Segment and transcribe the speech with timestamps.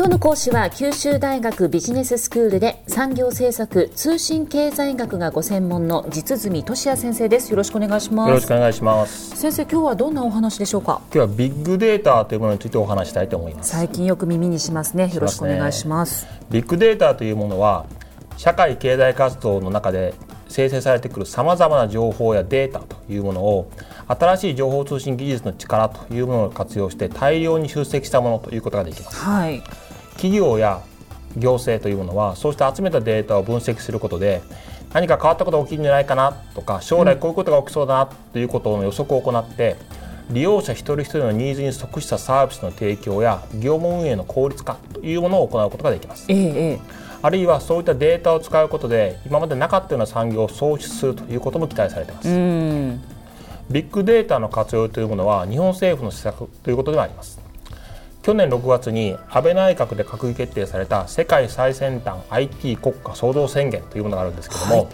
[0.00, 7.50] 今日の講師は九州大学ビジネススクールで産業政策通信経済学がご専門の実住俊也先生です。
[7.50, 8.28] よろしくお願いします。
[8.30, 9.36] よろしくお願いします。
[9.36, 11.02] 先生今日はどんなお話でしょうか？
[11.12, 13.72] 今日はビッグデータというものについてお話したいと思います。
[13.72, 15.12] 最近よく耳にしますね。
[15.12, 16.26] よろしくお願いします。
[16.50, 17.84] ビッグデータというものは
[18.38, 20.14] 社会経済活動の中で
[20.48, 23.70] 生成されてくるさまざまな情報やデータというものを
[24.08, 29.16] 新しい情報通信技術の力というものを活用して大量に集積したものということができます。
[29.18, 29.62] はい
[30.20, 30.82] 企業や
[31.38, 34.42] 行政というものはそうした集めたデータを分析することで
[34.92, 39.76] 何か変わったことが起きるんじゃないかなとか将来こういうことが起きそうだなということの予測を行って
[40.30, 46.26] 利用者一人一人のニーズに即したサービスの提供や業務運営の効率化というものを行うことができます。
[46.28, 46.34] え
[46.74, 46.78] え
[47.22, 52.28] あるいはそういったデータを使うことで今までなかったような産業を創出するということも期待されています。
[53.70, 57.39] ビッグデータの活用というものは日本政府の施策ということではあります。
[58.22, 64.88] 去年6月に安倍内閣で閣議決定された世界最先端 IT 国家創造宣言というものがあるんですけども、はい、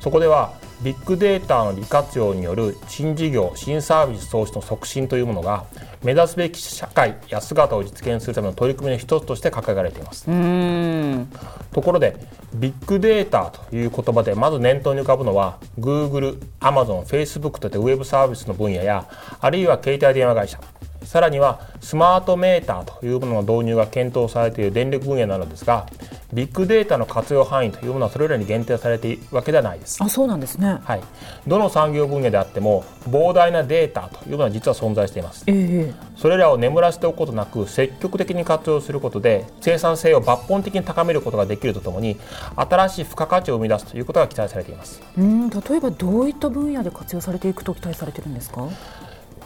[0.00, 5.64] そこではビッグデータの利活用による新事業新サービス創出の促進というものが
[6.02, 10.24] 目指すべき社会や姿を実現するための取り組みの一つとして掲げられています。
[11.72, 12.16] ところで
[12.54, 19.08] ビッグデータという言葉でまず念頭に浮かぶのは Google、Amazon、Facebook といったウェブサービスの分野や
[19.40, 20.60] あるいは携帯電話会社
[21.04, 25.86] さらにはスマートメーターというものの導入が検討されている電力分野なのですが
[26.32, 30.02] ビッグデータの活用範囲というものはそれらに限定されているわけではないです。
[30.02, 31.02] あそうなんですね、はい、
[31.46, 42.16] どの産業分野であっても膨大なデータというものは実は存在しています、えー、それらを眠らせておくことなく積極的に活用することで生産性を抜本的に高めることができるとともに
[42.56, 45.02] 新しい付加価値を生み出すということが期待されています。
[45.18, 45.50] うん。
[45.50, 48.68] 例えばどういった分野で活用されていくと期待されているんですか？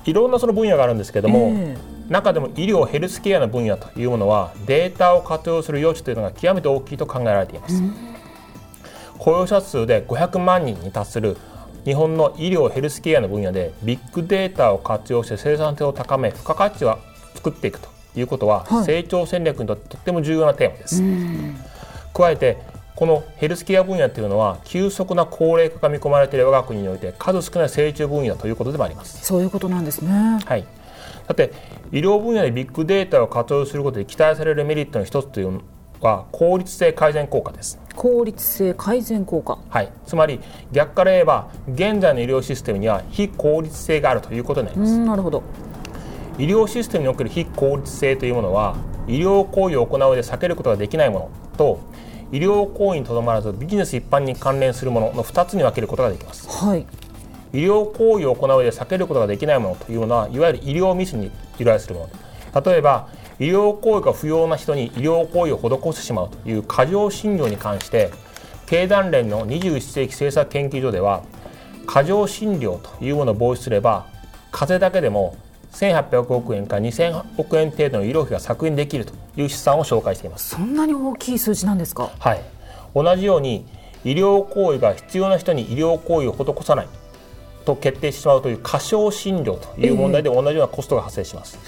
[0.06, 7.82] いろんなその分野があるんですけども、えー、中でも医療ヘルスケアの分野というものはデータを活用する余地というのが極めて大きいと考えられています、
[9.18, 11.36] 雇用者数で500万人に達する
[11.84, 16.98] 日本の医療ヘルスケアの分野でビッグデータを活用して生産性を高め付加価値を
[17.34, 21.02] 作っていくということは、はい、成長戦略にとってとっても重要なテーマです。
[22.12, 22.58] 加えて
[22.96, 29.22] このヘルスケア分野というのは急速な高齢化が見込まれている我が国において数少ない成長分野ということでもあります。
[29.22, 30.38] そういうことなんですね。
[30.44, 30.64] はい。
[31.28, 31.52] さて
[31.92, 35.60] 医療分野でビッグデータを活用することで期待されるメリットの一つというの
[36.00, 37.78] は効率性改善効果です。
[37.94, 39.58] 効率性改善効果。
[39.68, 39.92] はい。
[40.06, 40.40] つまり
[40.72, 44.98] 逆から言えば現在の医療システムには非効率性があるということになります。
[44.98, 45.42] なるほど。
[46.38, 48.74] 医療システムにおける非効率性というものは
[49.06, 51.80] 医療行為を行う上で避けることができないものと
[52.32, 56.48] 医療行為にとどまらずビジネス一般に関連するものの2つに分けることができます。
[56.48, 56.86] はい、
[57.52, 62.08] 医療行為を行う上で避けることができないものというものはいわゆる医療ミスに由来するも
[62.54, 68.10] の例えば医療行為が不要な人に医療行為を施してしまうという過剰診療に関して
[68.66, 71.22] 経団連の21世紀政策研究所では
[71.86, 74.06] 過剰診療というものを防止すれば
[74.50, 75.36] 風邪だけでも
[75.76, 80.50] 1800億円から2000億円程度の医療費が削減できるという試算を紹介しています。
[80.50, 82.10] そんなに大きい数字なんですか？
[82.18, 82.42] はい。
[82.94, 83.66] 同じように
[84.04, 86.88] 医療行為が必要な人に医療行為を施さない
[87.66, 91.58] と決定してしまうという過小診療という問題で同じようなコストが発生します、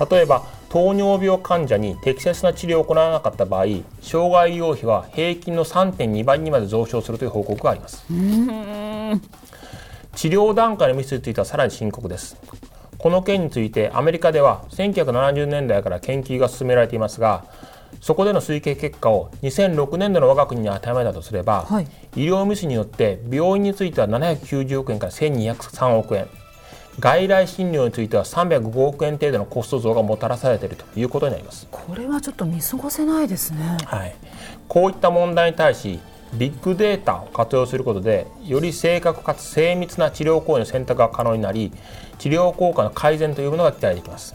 [0.00, 3.66] えー、例えば糖尿病患者に適切な治療を行わなかった場合
[4.02, 8.04] 障害医療費は平均の3.2倍にまで上昇するという報告があります。
[10.16, 12.36] 治療段階のミスについてはさらに深刻です
[12.98, 17.44] この件についてアメリカでは1970年代から研究が進められていますが
[18.00, 21.84] そこでの推計結果を2006年度の我が国に当てはめたとすれば、はい、
[22.14, 26.28] 医療ミスによって病院については790億円から1203億円。
[26.98, 31.68] 外来診療については305億円程度のコスト増がもたらされているということになります。
[31.70, 34.16] これはちょっと見過ごせないですね、はい、
[34.66, 36.00] こういった問題に対し
[36.34, 41.72] ビッグデータを活用することでより正確かつ精密な治療行為の選択が可能になり
[42.18, 44.34] 治療効果の改善というものが期待できます。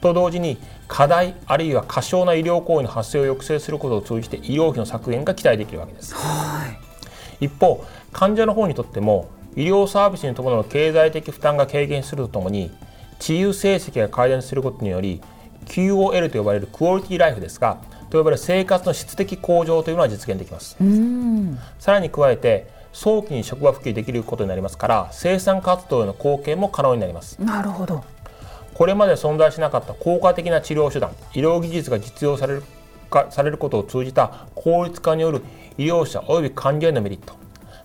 [0.00, 0.58] と同時に
[0.88, 6.14] 課題あるいは過小な医療行為の発生を抑制することを通じて医療費の削減が期待できるわけです。
[7.40, 12.70] 一方患者の方にとっても医療サービスに伴う経済的負担が軽減するとともに
[13.18, 15.20] 治癒成績が改善することにより
[15.66, 17.78] QOL と呼ばれるクオリティライフですが
[18.10, 20.76] と呼ばれる生活の質的向上というのは実現できます。
[21.78, 27.38] さらに加えて早期に職場復帰できることになりますから生産活動への貢献も可能になります。
[27.42, 28.02] なるほど。
[28.74, 32.62] これまで存在しなかった効果的な治療手段医療技術が実用される
[33.10, 35.42] かされることを通じた効率化による
[35.78, 37.34] 医療者及び患者へのメリット。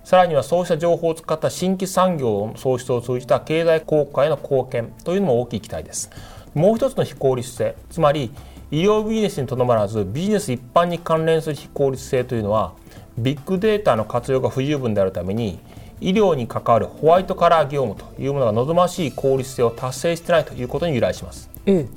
[0.03, 6.09] さらにはそうした情報を使った新規産業の創出を通じた経済効果への貢献というのも大きい期待です。
[6.53, 8.31] もう一つの非効率性つまり
[8.71, 12.73] 医療ビジネスにとどまらずビジネス一般に関連する非効率性というのは
[13.17, 15.59] ビッグデータの活用が不十分であるために
[15.99, 21.49] 医療に関わるホワイトカラー業務というものが望ましい効率性を達成していないということに由来します。
[21.65, 21.87] ええ、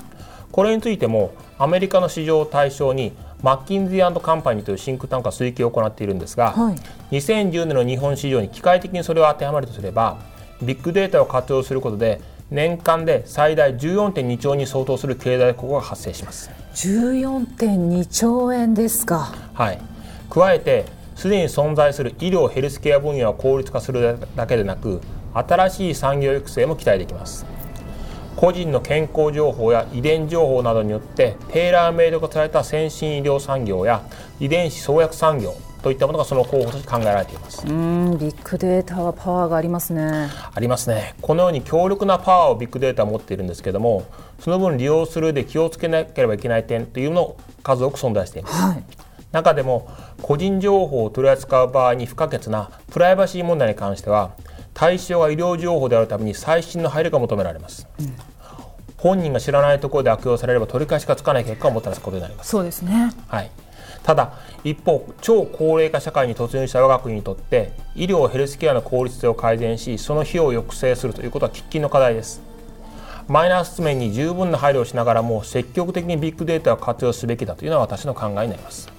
[0.53, 3.12] これについてもアメリカの市場を対象に
[3.43, 6.76] マッキンズィーカンパニーというシンクタンクが推計を行っているんですが、はい、
[7.19, 10.19] 2010年の日本市場に機械的にそれを当てはまるとすれば
[10.62, 12.21] ビッグデータを活用することで
[12.54, 16.52] 年間で最大14.2兆に相当する経済効果が発生します。
[16.74, 19.34] 14.2兆円ですか。
[19.54, 19.80] はい。
[20.30, 20.84] 加えて
[21.16, 25.00] すでに存在する医療ヘルスケア分野を効率化するだけでなく
[25.34, 27.44] 新しい産業育成も期待できます。
[28.36, 34.04] 個人の健康情報や遺伝情報などによってテーラーメイド化された先進医療産業や
[34.38, 35.54] 遺伝子創薬産業
[35.84, 37.66] といったものがその候補として考えられています。
[37.66, 40.31] うんビッグデータはパワーがありますね。
[40.54, 41.14] ありますね。
[41.20, 44.06] このように強力なパワーをビッグデータは持っているんですけれども
[44.40, 48.84] その分利用するで気をつけなければいけない点というのを数多く存在しています、はい、
[49.32, 49.90] 中でも
[50.22, 54.32] 個人情報を取り扱う場合に不可欠なプライバシー問題に関しては
[54.72, 58.33] 対象が医療情報であるために最新の配慮が求められます、うん
[59.04, 62.48] 本人が知らないところで悪用されれば取り返しがつかない結果をもたらすことになります。
[62.48, 63.50] そうですね、はい、
[64.02, 64.32] ただ
[64.64, 72.40] 一方超高齢化社会に突入した我が国にとって医療ヘルスケアの効率性を改善しその費用を抑制するということは喫緊の課題です。
[73.28, 78.90] マイナス面に十分な配慮をしながらも積極的にビッグデータを活用すべきだというのは私の考えになります、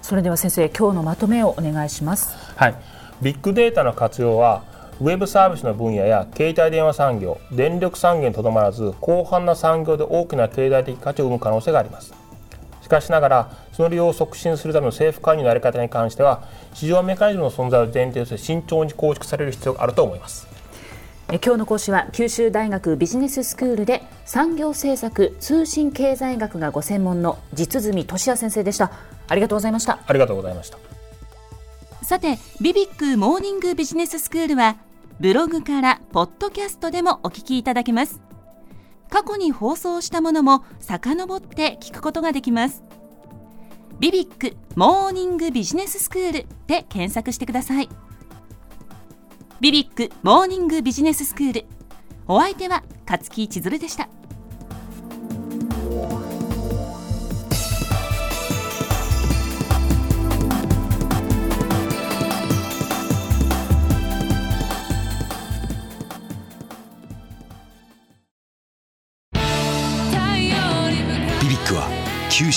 [0.00, 2.36] それでは先生今日のまとめをお願いします。
[2.54, 2.74] はい。
[3.20, 4.62] ビッグデータの活用は
[5.00, 12.12] ウェブサービスの分野や携帯電話産業電力産業にとどまらず広範な産業で大きな経済的価値を生む可能性があります。
[12.82, 16.42] しかしながらその利用を促進するための政府介入の在り方に関しては
[16.72, 20.48] 市場メカニズムの存在を前提として慎重に構築される必要があると思います。
[21.30, 28.90] え今日の講師は九州大学ビジネススクールで産業政策通信経済学がご専門の実住俊也先生でした。
[29.28, 30.00] ありがとうございました。
[30.06, 30.78] ありがとうございました。
[32.02, 34.76] さてビビックモーニングビジネススクールは
[35.20, 38.20] ブログからポッドキャストでもお聞きいただけます。
[39.10, 42.84] 過去に放送したものも遡って聞くことができます。
[43.98, 47.88] ビビックモーニングビジネススクールで検索してください。
[49.60, 51.66] ビビックモーニングビジネススクール。
[52.28, 54.08] お相手は勝木千鶴でした。